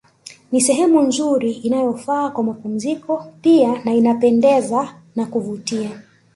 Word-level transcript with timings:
Ni 0.51 0.61
sehemu 0.61 1.01
nzuri 1.01 1.51
inayofaa 1.51 2.29
kwa 2.29 2.43
mapumziko 2.43 3.25
pia 3.41 3.83
na 3.83 3.93
inapendeza 3.93 5.01
na 5.15 5.25
kuvutia 5.25 5.99